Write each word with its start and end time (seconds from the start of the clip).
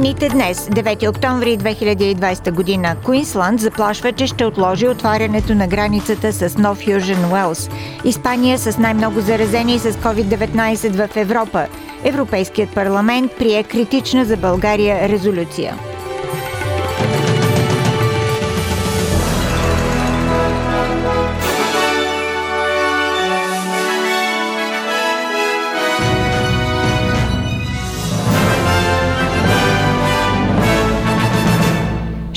Новините 0.00 0.28
днес, 0.28 0.68
9 0.68 1.08
октомври 1.08 1.58
2020 1.58 2.50
година, 2.52 2.96
Куинсланд 3.04 3.60
заплашва, 3.60 4.12
че 4.12 4.26
ще 4.26 4.44
отложи 4.44 4.88
отварянето 4.88 5.54
на 5.54 5.66
границата 5.66 6.32
с 6.32 6.58
Нов 6.58 6.86
Южен 6.86 7.32
Уелс. 7.32 7.70
Испания 8.04 8.58
с 8.58 8.78
най-много 8.78 9.20
заразени 9.20 9.78
с 9.78 9.92
COVID-19 9.92 11.08
в 11.08 11.16
Европа. 11.16 11.66
Европейският 12.04 12.74
парламент 12.74 13.32
прие 13.38 13.62
критична 13.62 14.24
за 14.24 14.36
България 14.36 15.08
резолюция. 15.08 15.89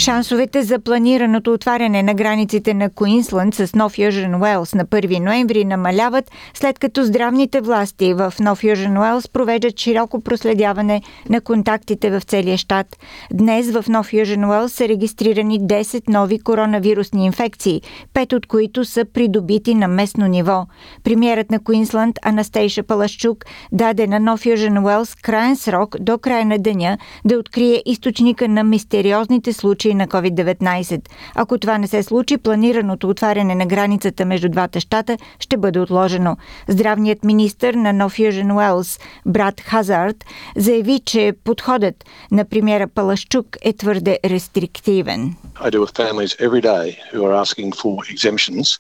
Шансовете 0.04 0.64
за 0.64 0.80
планираното 0.80 1.54
отваряне 1.54 2.04
на 2.04 2.14
границите 2.14 2.74
на 2.74 2.90
Куинсланд 2.90 3.56
с 3.56 3.76
Нов 3.76 3.98
Южен 3.98 4.42
Уелс 4.42 4.74
на 4.74 4.86
1 4.86 5.20
ноември 5.20 5.66
намаляват, 5.66 6.32
след 6.54 6.80
като 6.80 7.04
здравните 7.04 7.62
власти 7.62 8.14
в 8.14 8.34
Нов 8.40 8.64
Южен 8.64 8.98
Уелс 8.98 9.28
провеждат 9.28 9.80
широко 9.80 10.22
проследяване 10.22 11.02
на 11.30 11.42
контактите 11.42 12.10
в 12.10 12.22
целия 12.22 12.58
щат. 12.58 12.98
Днес 13.34 13.72
в 13.72 13.86
Нов 13.90 14.14
Южен 14.14 14.46
Уелс 14.46 14.74
са 14.74 14.88
регистрирани 14.88 15.62
10 15.62 16.04
нови 16.10 16.40
коронавирусни 16.40 17.26
инфекции, 17.26 17.82
пет 18.14 18.34
от 18.34 18.46
които 18.46 18.86
са 18.86 19.06
придобити 19.06 19.76
на 19.76 19.88
местно 19.88 20.28
ниво. 20.28 20.66
Премьерът 21.04 21.52
на 21.52 21.60
Куинсланд 21.60 22.20
Анастейша 22.22 22.84
Палашчук 22.84 23.46
даде 23.72 24.08
на 24.08 24.20
Нов 24.20 24.46
Южен 24.46 24.86
Уелс 24.86 25.16
крайен 25.16 25.56
срок 25.56 25.96
до 26.00 26.18
края 26.18 26.46
на 26.46 26.58
деня 26.60 26.98
да 27.26 27.38
открие 27.38 27.84
източника 27.86 28.48
на 28.48 28.64
мистериозните 28.64 29.54
случаи 29.54 29.93
на 29.94 30.08
COVID-19. 30.08 31.10
Ако 31.36 31.58
това 31.58 31.78
не 31.78 31.88
се 31.88 32.04
случи, 32.04 32.38
планираното 32.38 33.10
отваряне 33.10 33.56
на 33.56 33.66
границата 33.66 34.26
между 34.26 34.50
двата 34.50 34.80
щата 34.80 35.18
ще 35.40 35.58
бъде 35.58 35.80
отложено. 35.80 36.38
Здравният 36.68 37.24
министр 37.24 37.74
на 37.74 37.94
Нов 37.94 38.20
Южен 38.20 38.52
Уелс, 38.52 39.00
брат 39.26 39.62
Хазард, 39.62 40.26
заяви, 40.56 41.00
че 41.06 41.34
подходът 41.44 41.96
на 42.32 42.46
премьера 42.46 42.88
Палашчук 42.88 43.58
е 43.62 43.74
твърде 43.74 44.20
рестриктивен. 44.26 45.36
I 45.56 45.70
deal 45.70 45.82
with 45.82 45.96
families 45.96 46.36
every 46.40 46.62
day 46.62 46.98
who 47.12 47.22
are 47.26 47.36
asking 47.44 47.72
for 47.72 48.04
exemptions. 48.10 48.80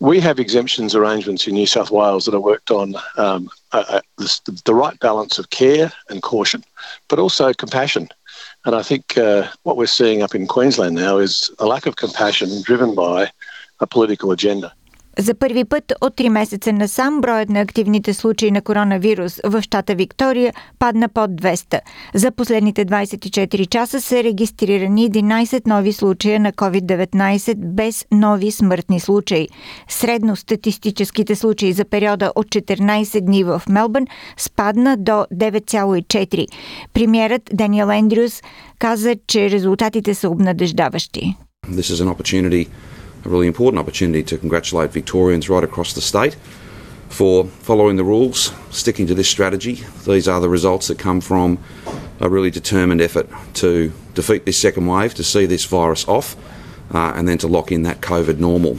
We 0.00 0.20
have 0.20 0.38
exemptions 0.38 0.94
arrangements 0.94 1.46
in 1.48 1.54
New 1.54 1.66
South 1.66 1.90
Wales 1.90 2.24
that 2.24 2.34
are 2.34 2.48
worked 2.52 2.70
on 2.70 2.94
um, 3.16 3.50
uh, 3.72 3.84
uh, 3.96 4.00
the, 4.16 4.60
the 4.64 4.74
right 4.74 4.98
balance 5.00 5.38
of 5.38 5.50
care 5.50 5.92
and 6.08 6.22
caution, 6.22 6.64
but 7.08 7.18
also 7.18 7.52
compassion. 7.52 8.08
And 8.64 8.74
I 8.74 8.82
think 8.82 9.16
uh, 9.16 9.48
what 9.62 9.76
we're 9.76 9.86
seeing 9.86 10.22
up 10.22 10.34
in 10.34 10.46
Queensland 10.46 10.94
now 10.94 11.18
is 11.18 11.50
a 11.58 11.66
lack 11.66 11.86
of 11.86 11.96
compassion 11.96 12.62
driven 12.62 12.94
by 12.94 13.30
a 13.80 13.86
political 13.86 14.32
agenda. 14.32 14.74
За 15.20 15.34
първи 15.34 15.64
път 15.64 15.92
от 16.00 16.16
3 16.16 16.28
месеца 16.28 16.72
насам 16.72 17.20
броят 17.20 17.48
на 17.48 17.60
активните 17.60 18.14
случаи 18.14 18.50
на 18.50 18.62
коронавирус 18.62 19.40
в 19.44 19.62
щата 19.62 19.94
Виктория 19.94 20.54
падна 20.78 21.08
под 21.08 21.30
200. 21.30 21.80
За 22.14 22.30
последните 22.30 22.86
24 22.86 23.68
часа 23.68 24.00
са 24.00 24.22
регистрирани 24.22 25.10
11 25.10 25.66
нови 25.66 25.92
случая 25.92 26.40
на 26.40 26.52
COVID-19 26.52 27.54
без 27.56 28.06
нови 28.12 28.50
смъртни 28.50 29.00
случаи. 29.00 29.48
Средно 29.88 30.36
статистическите 30.36 31.36
случаи 31.36 31.72
за 31.72 31.84
периода 31.84 32.32
от 32.34 32.46
14 32.46 33.20
дни 33.20 33.44
в 33.44 33.62
Мелбърн 33.68 34.06
спадна 34.36 34.96
до 34.96 35.12
9,4. 35.12 36.46
Премьерът 36.92 37.42
Даниел 37.52 37.90
Ендрюс 37.90 38.42
каза, 38.78 39.14
че 39.26 39.50
резултатите 39.50 40.14
са 40.14 40.30
обнадеждаващи. 40.30 41.36
This 41.66 41.94
is 41.94 42.04
an 42.04 42.14
opportunity 42.14 42.66
a 43.24 43.28
really 43.28 43.46
important 43.46 43.80
opportunity 43.80 44.22
to 44.22 44.38
congratulate 44.38 44.90
Victorians 44.90 45.48
right 45.48 45.64
across 45.64 45.92
the 45.92 46.00
state 46.00 46.36
for 47.08 47.44
following 47.44 47.96
the 47.96 48.04
rules, 48.04 48.52
sticking 48.70 49.06
to 49.06 49.14
this 49.14 49.28
strategy. 49.28 49.82
These 50.06 50.28
are 50.28 50.40
the 50.40 50.48
results 50.48 50.88
that 50.88 50.98
come 50.98 51.20
from 51.20 51.58
a 52.20 52.28
really 52.28 52.50
determined 52.50 53.00
effort 53.00 53.28
to 53.54 53.92
defeat 54.14 54.44
this 54.44 54.58
second 54.58 54.86
wave, 54.86 55.14
to 55.14 55.24
see 55.24 55.46
this 55.46 55.64
virus 55.64 56.06
off, 56.06 56.36
uh, 56.92 57.12
and 57.14 57.26
then 57.28 57.38
to 57.38 57.48
lock 57.48 57.72
in 57.72 57.82
that 57.82 58.00
COVID 58.00 58.38
normal. 58.38 58.78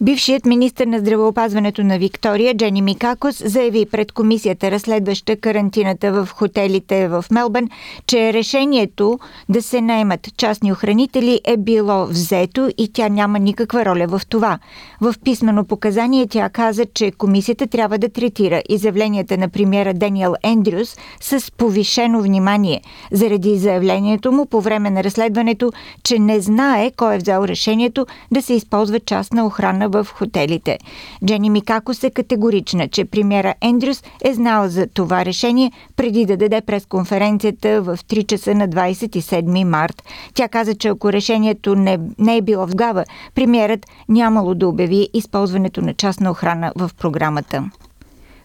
Бившият 0.00 0.46
министр 0.46 0.86
на 0.86 0.98
здравеопазването 0.98 1.84
на 1.84 1.98
Виктория, 1.98 2.54
Джени 2.54 2.82
Микакос, 2.82 3.42
заяви 3.44 3.86
пред 3.86 4.12
комисията, 4.12 4.70
разследваща 4.70 5.36
карантината 5.36 6.12
в 6.12 6.28
хотелите 6.32 7.08
в 7.08 7.24
Мелбърн, 7.30 7.68
че 8.06 8.32
решението 8.32 9.18
да 9.48 9.62
се 9.62 9.80
наемат 9.80 10.36
частни 10.36 10.72
охранители 10.72 11.40
е 11.44 11.56
било 11.56 12.06
взето 12.06 12.70
и 12.78 12.92
тя 12.92 13.08
няма 13.08 13.38
никаква 13.38 13.84
роля 13.84 14.06
в 14.08 14.20
това. 14.28 14.58
В 15.00 15.14
писмено 15.24 15.64
показание 15.64 16.26
тя 16.26 16.48
каза, 16.48 16.84
че 16.94 17.10
комисията 17.10 17.66
трябва 17.66 17.98
да 17.98 18.08
третира 18.08 18.62
изявленията 18.68 19.38
на 19.38 19.48
премьера 19.48 19.94
Даниел 19.94 20.34
Ендрюс 20.42 20.96
с 21.20 21.52
повишено 21.52 22.22
внимание, 22.22 22.80
заради 23.12 23.58
заявлението 23.58 24.32
му 24.32 24.46
по 24.46 24.60
време 24.60 24.90
на 24.90 25.04
разследването, 25.04 25.72
че 26.02 26.18
не 26.18 26.40
знае 26.40 26.90
кой 26.96 27.14
е 27.14 27.18
взел 27.18 27.44
решението 27.44 28.06
да 28.30 28.42
се 28.42 28.54
използва 28.54 29.00
частна 29.00 29.46
охрана 29.46 29.85
в 29.88 30.06
хотелите. 30.14 30.78
Джени 31.24 31.50
Микакос 31.50 32.02
е 32.02 32.10
категорична, 32.10 32.88
че 32.88 33.04
премьера 33.04 33.54
Ендрюс 33.60 34.02
е 34.24 34.34
знал 34.34 34.68
за 34.68 34.86
това 34.86 35.24
решение 35.24 35.72
преди 35.96 36.26
да 36.26 36.36
даде 36.36 36.60
пресконференцията 36.60 37.82
в 37.82 37.96
3 37.96 38.26
часа 38.26 38.54
на 38.54 38.68
27 38.68 39.64
март. 39.64 40.02
Тя 40.34 40.48
каза, 40.48 40.74
че 40.74 40.88
ако 40.88 41.12
решението 41.12 41.74
не, 41.74 41.98
не 42.18 42.36
е 42.36 42.42
било 42.42 42.66
в 42.66 42.74
гава, 42.74 43.04
премьерът 43.34 43.86
нямало 44.08 44.54
да 44.54 44.68
обяви 44.68 45.08
използването 45.14 45.80
на 45.80 45.94
частна 45.94 46.30
охрана 46.30 46.72
в 46.76 46.90
програмата. 46.98 47.70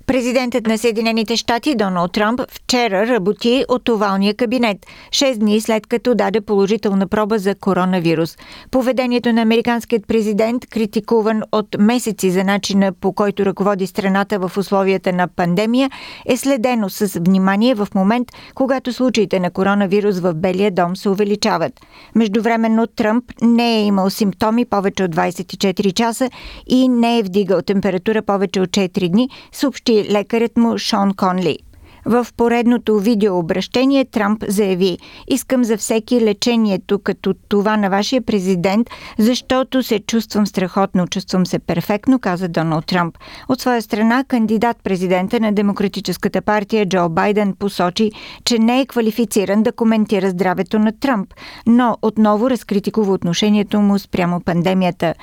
Президентът 0.07 0.67
на 0.67 0.77
Съединените 0.77 1.37
щати 1.37 1.75
Доналд 1.75 2.11
Трамп 2.11 2.41
вчера 2.49 3.07
работи 3.07 3.65
от 3.67 3.89
овалния 3.89 4.33
кабинет, 4.33 4.77
6 5.09 5.37
дни 5.37 5.61
след 5.61 5.87
като 5.87 6.15
даде 6.15 6.41
положителна 6.41 7.07
проба 7.07 7.39
за 7.39 7.55
коронавирус. 7.55 8.37
Поведението 8.71 9.33
на 9.33 9.41
американският 9.41 10.07
президент, 10.07 10.65
критикуван 10.65 11.41
от 11.51 11.75
месеци 11.79 12.31
за 12.31 12.43
начина 12.43 12.93
по 12.93 13.13
който 13.13 13.45
ръководи 13.45 13.87
страната 13.87 14.39
в 14.39 14.57
условията 14.57 15.13
на 15.13 15.27
пандемия, 15.27 15.89
е 16.25 16.37
следено 16.37 16.89
с 16.89 17.19
внимание 17.19 17.75
в 17.75 17.87
момент, 17.95 18.27
когато 18.55 18.93
случаите 18.93 19.39
на 19.39 19.51
коронавирус 19.51 20.19
в 20.19 20.33
Белия 20.33 20.71
дом 20.71 20.95
се 20.95 21.09
увеличават. 21.09 21.73
Междувременно 22.15 22.87
Тръмп 22.87 23.23
не 23.41 23.77
е 23.77 23.85
имал 23.85 24.09
симптоми 24.09 24.65
повече 24.65 25.03
от 25.03 25.15
24 25.15 25.93
часа 25.93 26.29
и 26.67 26.89
не 26.89 27.19
е 27.19 27.23
вдигал 27.23 27.61
температура 27.61 28.21
повече 28.21 28.61
от 28.61 28.69
4 28.69 29.09
дни, 29.09 29.29
съобщи 29.51 29.90
лекарят 29.91 30.57
му 30.57 30.77
Шон 30.77 31.13
Конли. 31.13 31.57
В 32.05 32.27
поредното 32.37 32.99
видеообращение 32.99 34.05
Трамп 34.05 34.43
заяви 34.47 34.97
Искам 35.27 35.63
за 35.63 35.77
всеки 35.77 36.21
лечението 36.21 36.99
като 36.99 37.33
това 37.49 37.77
на 37.77 37.89
вашия 37.89 38.21
президент, 38.21 38.89
защото 39.19 39.83
се 39.83 39.99
чувствам 39.99 40.47
страхотно, 40.47 41.07
чувствам 41.07 41.45
се 41.45 41.59
перфектно, 41.59 42.19
каза 42.19 42.47
Доналд 42.47 42.85
Трамп. 42.85 43.17
От 43.49 43.61
своя 43.61 43.81
страна, 43.81 44.23
кандидат-президента 44.23 45.39
на 45.39 45.51
Демократическата 45.51 46.41
партия 46.41 46.85
Джо 46.85 47.09
Байден 47.09 47.55
посочи, 47.59 48.11
че 48.45 48.59
не 48.59 48.81
е 48.81 48.85
квалифициран 48.85 49.63
да 49.63 49.71
коментира 49.71 50.29
здравето 50.29 50.79
на 50.79 50.91
Трамп, 50.99 51.33
но 51.67 51.97
отново 52.01 52.49
разкритикува 52.49 53.13
отношението 53.13 53.81
му 53.81 53.99
спрямо 53.99 54.41
пандемията. 54.41 55.13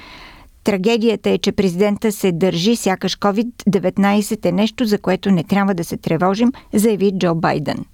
Трагедията 0.64 1.30
е, 1.30 1.38
че 1.38 1.52
президента 1.52 2.12
се 2.12 2.32
държи, 2.32 2.76
сякаш 2.76 3.18
COVID-19 3.18 4.44
е 4.44 4.52
нещо, 4.52 4.84
за 4.84 4.98
което 4.98 5.30
не 5.30 5.44
трябва 5.44 5.74
да 5.74 5.84
се 5.84 5.96
тревожим, 5.96 6.52
заяви 6.74 7.12
Джо 7.18 7.34
Байден. 7.34 7.84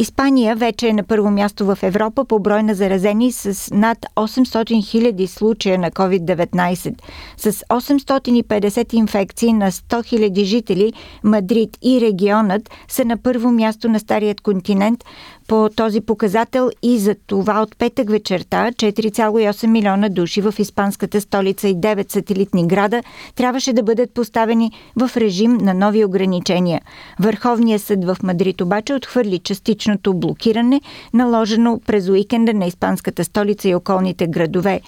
Испания 0.00 0.56
вече 0.56 0.88
е 0.88 0.92
на 0.92 1.02
първо 1.02 1.30
място 1.30 1.66
в 1.66 1.78
Европа 1.82 2.24
по 2.24 2.38
брой 2.38 2.62
на 2.62 2.74
заразени 2.74 3.32
с 3.32 3.74
над 3.74 3.98
800 4.16 4.64
000 5.14 5.26
случая 5.26 5.78
на 5.78 5.90
COVID-19. 5.90 6.94
С 7.36 7.52
850 7.52 8.94
инфекции 8.94 9.52
на 9.52 9.72
100 9.72 10.30
000 10.30 10.44
жители, 10.44 10.92
Мадрид 11.24 11.78
и 11.82 12.00
регионът 12.00 12.70
са 12.88 13.04
на 13.04 13.16
първо 13.16 13.50
място 13.50 13.88
на 13.88 14.00
Старият 14.00 14.40
континент 14.40 15.04
по 15.48 15.68
този 15.76 16.00
показател 16.00 16.70
и 16.82 16.98
за 16.98 17.14
това 17.26 17.62
от 17.62 17.78
петък 17.78 18.10
вечерта 18.10 18.70
4,8 18.70 19.66
милиона 19.66 20.08
души 20.08 20.40
в 20.40 20.54
испанската 20.58 21.20
столица 21.20 21.68
и 21.68 21.76
9 21.76 22.12
сателитни 22.12 22.66
града 22.66 23.02
трябваше 23.34 23.72
да 23.72 23.82
бъдат 23.82 24.14
поставени 24.14 24.72
в 24.96 25.16
режим 25.16 25.52
на 25.52 25.74
нови 25.74 26.04
ограничения. 26.04 26.80
Върховният 27.20 27.82
съд 27.82 28.04
в 28.04 28.16
Мадрид 28.22 28.60
обаче 28.60 28.94
отхвърли 28.94 29.38
частичното 29.38 30.14
блокиране, 30.14 30.80
наложено 31.14 31.80
през 31.86 32.08
уикенда 32.08 32.54
на 32.54 32.66
испанската 32.66 33.24
столица 33.24 33.68
и 33.68 33.74
околните 33.74 34.26
градове. 34.26 34.80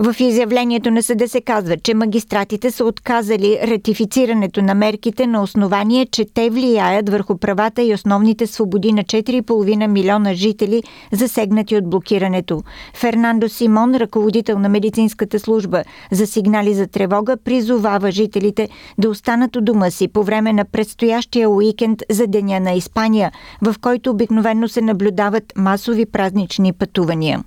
В 0.00 0.14
изявлението 0.20 0.90
на 0.90 1.02
съда 1.02 1.28
се 1.28 1.40
казва, 1.40 1.76
че 1.76 1.94
магистратите 1.94 2.70
са 2.70 2.84
отказали 2.84 3.58
ратифицирането 3.62 4.62
на 4.62 4.74
мерките 4.74 5.26
на 5.26 5.42
основание, 5.42 6.06
че 6.06 6.24
те 6.34 6.50
влияят 6.50 7.08
върху 7.08 7.38
правата 7.38 7.82
и 7.82 7.94
основните 7.94 8.46
свободи 8.46 8.92
на 8.92 9.04
4,5 9.04 9.86
милиона 9.86 10.34
жители, 10.34 10.82
засегнати 11.12 11.76
от 11.76 11.90
блокирането. 11.90 12.62
Фернандо 12.94 13.48
Симон, 13.48 13.94
ръководител 13.94 14.58
на 14.58 14.68
медицинската 14.68 15.40
служба 15.40 15.82
за 16.10 16.26
сигнали 16.26 16.74
за 16.74 16.86
тревога, 16.86 17.36
призовава 17.36 18.10
жителите 18.10 18.68
да 18.98 19.10
останат 19.10 19.56
у 19.56 19.60
дома 19.60 19.90
си 19.90 20.08
по 20.08 20.22
време 20.22 20.52
на 20.52 20.64
предстоящия 20.64 21.50
уикенд 21.50 22.02
за 22.10 22.26
Деня 22.26 22.60
на 22.60 22.72
Испания, 22.72 23.32
в 23.62 23.74
който 23.80 24.10
обикновено 24.10 24.68
се 24.68 24.80
наблюдават 24.80 25.52
масови 25.56 26.06
празнични 26.06 26.72
пътувания. 26.72 27.44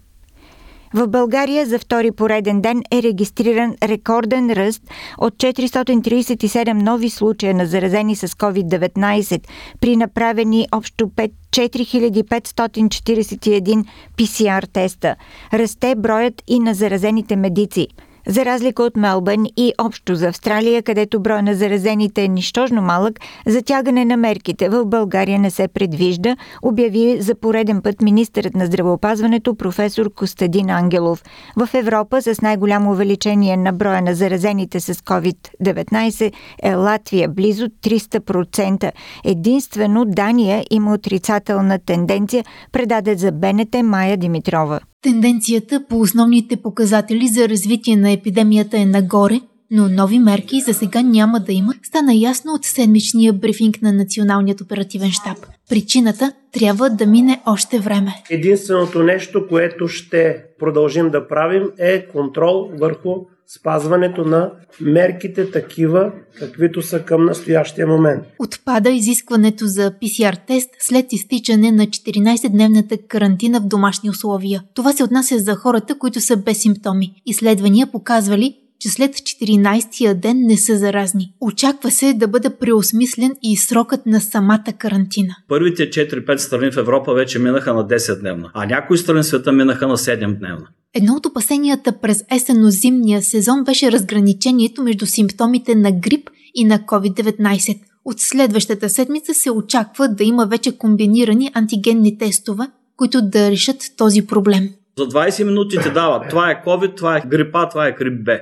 В 0.94 1.08
България 1.08 1.66
за 1.66 1.80
втори 1.80 2.12
пореден 2.12 2.62
ден 2.62 2.84
е 2.92 3.04
регистриран 3.04 3.76
рекорден 3.84 4.52
ръст 4.52 4.84
от 5.18 5.34
437 5.34 6.74
нови 6.74 7.10
случая 7.10 7.54
на 7.54 7.66
заразени 7.66 8.16
с 8.16 8.28
COVID-19 8.28 9.48
при 9.80 9.96
направени 9.96 10.68
общо 10.72 11.06
4541 11.06 13.86
PCR 14.18 14.74
теста. 14.74 15.16
Расте 15.54 15.96
броят 15.96 16.44
и 16.48 16.60
на 16.60 16.74
заразените 16.74 17.36
медици– 17.36 17.88
за 18.30 18.46
разлика 18.46 18.84
от 18.84 18.98
Мелбън 18.98 19.46
и 19.58 19.74
общо 19.82 20.16
за 20.16 20.28
Австралия, 20.28 20.84
където 20.84 21.20
броя 21.20 21.44
на 21.44 21.56
заразените 21.56 22.24
е 22.24 22.28
нищожно 22.28 22.82
малък, 22.82 23.20
затягане 23.48 24.06
на 24.06 24.18
мерките 24.18 24.70
в 24.70 24.86
България 24.86 25.40
не 25.40 25.52
се 25.52 25.68
предвижда, 25.68 26.36
обяви 26.62 27.22
за 27.22 27.36
пореден 27.36 27.82
път 27.82 28.02
министърът 28.02 28.56
на 28.56 28.66
здравеопазването 28.66 29.56
професор 29.56 30.14
Костадин 30.14 30.70
Ангелов. 30.70 31.24
В 31.56 31.70
Европа 31.74 32.22
с 32.22 32.42
най-голямо 32.42 32.92
увеличение 32.92 33.58
на 33.58 33.74
броя 33.74 34.02
на 34.02 34.16
заразените 34.16 34.80
с 34.80 34.94
COVID-19 34.94 36.32
е 36.64 36.76
Латвия, 36.76 37.30
близо 37.30 37.66
300%. 37.66 38.92
Единствено 39.26 40.06
Дания 40.06 40.64
има 40.72 40.94
отрицателна 40.94 41.80
тенденция, 41.80 42.46
предаде 42.72 43.16
за 43.16 43.32
БНТ 43.32 43.76
Майя 43.84 44.18
Димитрова. 44.18 44.80
Тенденцията 45.02 45.86
по 45.90 46.00
основните 46.00 46.56
показатели 46.56 47.28
за 47.28 47.50
развитие 47.50 47.96
на 47.96 48.12
епидемията 48.12 48.78
е 48.78 48.86
нагоре, 48.86 49.42
но 49.72 49.90
нови 49.90 50.20
мерки 50.20 50.62
за 50.62 50.74
сега 50.74 51.02
няма 51.02 51.40
да 51.40 51.54
има, 51.54 51.74
стана 51.84 52.14
ясно 52.14 52.54
от 52.54 52.66
седмичния 52.66 53.34
брифинг 53.34 53.82
на 53.82 53.94
Националният 53.94 54.62
оперативен 54.62 55.12
штаб. 55.12 55.38
Причината 55.70 56.34
трябва 56.52 56.90
да 56.90 57.06
мине 57.06 57.42
още 57.46 57.80
време. 57.80 58.24
Единственото 58.30 59.04
нещо, 59.04 59.48
което 59.48 59.88
ще 59.88 60.44
продължим 60.60 61.10
да 61.10 61.28
правим 61.28 61.64
е 61.78 62.08
контрол 62.08 62.70
върху 62.80 63.16
спазването 63.58 64.26
на 64.26 64.52
мерките 64.82 65.52
такива, 65.52 66.12
каквито 66.40 66.82
са 66.82 67.00
към 67.00 67.26
настоящия 67.26 67.88
момент. 67.88 68.24
Отпада 68.40 68.90
изискването 68.90 69.66
за 69.66 69.92
PCR 69.92 70.38
тест 70.48 70.70
след 70.80 71.14
изтичане 71.14 71.72
на 71.72 71.88
14-дневната 71.88 73.08
карантина 73.08 73.60
в 73.60 73.68
домашни 73.68 74.10
условия. 74.10 74.64
Това 74.74 74.94
се 74.94 75.04
отнася 75.04 75.40
за 75.40 75.56
хората, 75.56 75.98
които 75.98 76.22
са 76.22 76.38
без 76.38 76.62
симптоми. 76.62 77.22
Изследвания 77.26 77.88
показвали, 77.88 78.56
че 78.80 78.90
след 78.90 79.12
14-я 79.12 80.16
ден 80.16 80.38
не 80.40 80.58
са 80.58 80.78
заразни. 80.78 81.34
Очаква 81.42 81.92
се 81.92 82.14
да 82.14 82.28
бъде 82.28 82.50
преосмислен 82.50 83.32
и 83.42 83.58
срокът 83.58 84.06
на 84.06 84.22
самата 84.22 84.74
карантина. 84.78 85.36
Първите 85.48 85.90
4-5 85.90 86.38
страни 86.38 86.72
в 86.72 86.78
Европа 86.78 87.14
вече 87.14 87.40
минаха 87.40 87.74
на 87.74 87.88
10 87.88 88.20
дневна, 88.20 88.52
а 88.54 88.66
някои 88.66 88.98
страни 88.98 89.22
в 89.22 89.26
света 89.26 89.52
минаха 89.52 89.88
на 89.88 89.98
7 89.98 90.38
дневна. 90.38 90.68
Едно 90.94 91.14
от 91.14 91.26
опасенията 91.26 92.00
през 92.02 92.24
есенно-зимния 92.32 93.22
сезон 93.22 93.64
беше 93.64 93.92
разграничението 93.92 94.84
между 94.84 95.06
симптомите 95.06 95.76
на 95.76 95.92
грип 95.92 96.30
и 96.56 96.66
на 96.66 96.80
COVID-19. 96.80 97.80
От 98.06 98.20
следващата 98.20 98.90
седмица 98.90 99.34
се 99.34 99.52
очаква 99.52 100.08
да 100.08 100.24
има 100.24 100.46
вече 100.46 100.78
комбинирани 100.78 101.52
антигенни 101.54 102.18
тестове, 102.18 102.64
които 102.98 103.22
да 103.22 103.52
решат 103.52 103.78
този 103.98 104.28
проблем. 104.28 104.70
За 104.98 105.06
20 105.06 105.44
минути 105.44 105.78
ти 105.84 105.92
дават. 105.92 106.30
Това 106.30 106.52
е 106.52 106.64
COVID, 106.66 106.98
това 106.98 107.18
е 107.18 107.24
грипа, 107.28 107.70
това 107.70 107.88
е 107.88 107.92
грип 107.92 108.26
Б. 108.26 108.40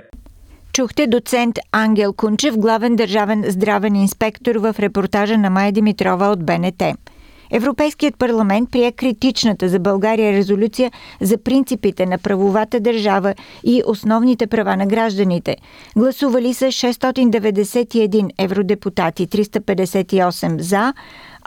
Чухте 0.73 1.07
доцент 1.07 1.55
Ангел 1.71 2.13
Кунчев, 2.13 2.57
главен 2.57 2.95
държавен 2.95 3.44
здравен 3.47 3.95
инспектор 3.95 4.55
в 4.55 4.75
репортажа 4.79 5.38
на 5.38 5.49
Майя 5.49 5.71
Димитрова 5.71 6.27
от 6.27 6.45
БНТ. 6.45 6.83
Европейският 7.51 8.17
парламент 8.17 8.71
прие 8.71 8.91
критичната 8.91 9.69
за 9.69 9.79
България 9.79 10.33
резолюция 10.33 10.91
за 11.21 11.38
принципите 11.38 12.05
на 12.05 12.17
правовата 12.17 12.79
държава 12.79 13.33
и 13.63 13.83
основните 13.85 14.47
права 14.47 14.77
на 14.77 14.85
гражданите. 14.85 15.57
Гласували 15.95 16.53
са 16.53 16.65
691 16.65 18.29
евродепутати, 18.38 19.27
358 19.27 20.61
за, 20.61 20.94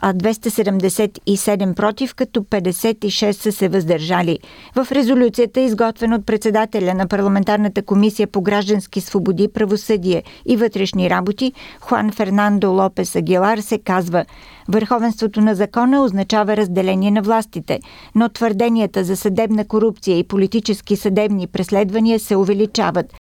а 0.00 0.14
277 0.14 1.74
против, 1.74 2.14
като 2.14 2.40
56 2.40 3.32
са 3.32 3.52
се 3.52 3.68
въздържали. 3.68 4.38
В 4.74 4.92
резолюцията, 4.92 5.60
изготвена 5.60 6.16
от 6.16 6.26
председателя 6.26 6.94
на 6.94 7.08
парламентарната 7.08 7.82
комисия 7.82 8.26
по 8.26 8.42
граждански 8.42 9.00
свободи, 9.00 9.48
правосъдие 9.48 10.22
и 10.46 10.56
вътрешни 10.56 11.10
работи, 11.10 11.52
Хуан 11.80 12.12
Фернандо 12.12 12.72
Лопес 12.72 13.16
Агилар, 13.16 13.58
се 13.58 13.78
казва 13.78 14.24
Върховенството 14.68 15.40
на 15.40 15.54
закона 15.54 16.02
означава 16.02 16.56
разделение 16.56 17.10
на 17.10 17.22
властите, 17.22 17.80
но 18.14 18.28
твърденията 18.28 19.04
за 19.04 19.16
съдебна 19.16 19.64
корупция 19.64 20.18
и 20.18 20.24
политически 20.24 20.96
съдебни 20.96 21.46
преследвания 21.46 22.20
се 22.20 22.36
увеличават. 22.36 23.19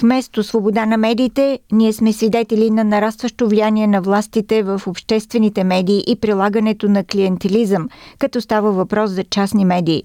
Вместо 0.00 0.42
свобода 0.42 0.86
на 0.86 0.96
медиите, 0.96 1.58
ние 1.72 1.92
сме 1.92 2.12
свидетели 2.12 2.70
на 2.70 2.84
нарастващо 2.84 3.48
влияние 3.48 3.86
на 3.86 4.02
властите 4.02 4.62
в 4.62 4.82
обществените 4.86 5.64
медии 5.64 6.04
и 6.06 6.20
прилагането 6.20 6.88
на 6.88 7.04
клиентилизъм, 7.04 7.88
като 8.18 8.40
става 8.40 8.72
въпрос 8.72 9.10
за 9.10 9.24
частни 9.24 9.64
медии. 9.64 10.02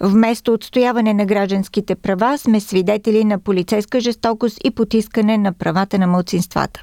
Вместо 0.00 0.52
отстояване 0.52 1.14
на 1.14 1.26
гражданските 1.26 1.94
права, 1.94 2.38
сме 2.38 2.60
свидетели 2.60 3.24
на 3.24 3.38
полицейска 3.38 4.00
жестокост 4.00 4.58
и 4.64 4.70
потискане 4.70 5.38
на 5.38 5.52
правата 5.52 5.98
на 5.98 6.06
мълцинствата. 6.06 6.82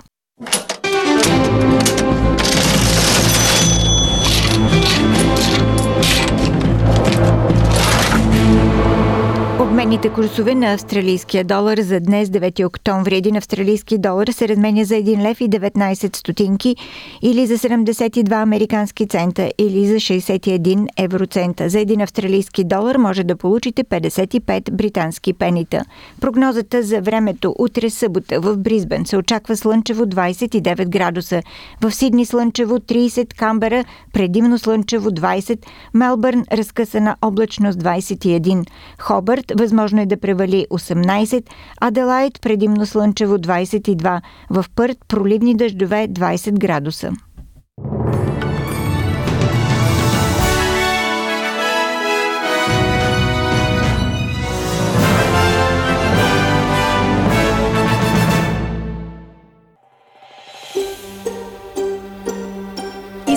Обменните 9.78 10.10
курсове 10.10 10.56
на 10.56 10.74
австралийския 10.74 11.44
долар 11.44 11.78
за 11.78 12.00
днес, 12.00 12.30
9 12.30 12.66
октомври. 12.66 13.16
Един 13.16 13.36
австралийски 13.36 13.98
долар 13.98 14.28
се 14.28 14.48
разменя 14.48 14.86
за 14.86 14.96
1 14.96 15.30
лев 15.30 15.42
и 15.42 15.50
19 15.50 16.16
стотинки 16.16 16.76
или 17.22 17.46
за 17.46 17.58
72 17.58 18.42
американски 18.42 19.08
цента 19.08 19.52
или 19.58 19.88
за 19.88 19.96
61 19.96 20.88
евроцента. 20.98 21.70
За 21.70 21.80
един 21.80 22.02
австралийски 22.02 22.64
долар 22.64 22.96
може 22.96 23.24
да 23.24 23.36
получите 23.36 23.84
55 23.84 24.72
британски 24.72 25.34
пенита. 25.34 25.86
Прогнозата 26.22 26.84
за 26.84 27.02
времето 27.02 27.56
утре 27.60 27.90
събота 27.90 28.40
в 28.40 28.58
Бризбен 28.58 29.06
се 29.06 29.18
очаква 29.18 29.58
слънчево 29.58 30.06
29 30.06 30.90
градуса. 30.90 31.42
В 31.82 31.92
Сидни 31.92 32.26
слънчево 32.26 32.80
30, 32.80 33.34
Камбера 33.34 33.86
предимно 34.14 34.58
слънчево 34.58 35.10
20, 35.10 35.60
Мелбърн 35.94 36.44
разкъсана 36.52 37.16
облачност 37.22 37.80
21, 37.80 38.66
Хобърт 39.00 39.52
възможно 39.68 40.02
е 40.02 40.06
да 40.06 40.18
превали 40.18 40.66
18, 40.72 41.44
Аделайт 41.82 42.42
предимно 42.42 42.86
слънчево 42.86 43.38
22, 43.38 44.22
в 44.50 44.66
Пърт 44.76 44.98
проливни 45.08 45.56
дъждове 45.56 46.08
20 46.08 46.60
градуса. 46.60 47.12